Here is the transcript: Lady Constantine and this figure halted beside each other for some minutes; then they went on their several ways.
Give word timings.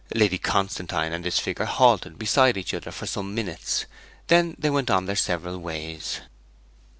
Lady 0.15 0.39
Constantine 0.39 1.13
and 1.13 1.23
this 1.23 1.37
figure 1.37 1.65
halted 1.65 2.17
beside 2.17 2.57
each 2.57 2.73
other 2.73 2.89
for 2.89 3.05
some 3.05 3.35
minutes; 3.35 3.85
then 4.29 4.55
they 4.57 4.71
went 4.71 4.89
on 4.89 5.05
their 5.05 5.15
several 5.15 5.59
ways. 5.59 6.21